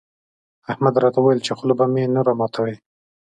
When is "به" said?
1.79-1.85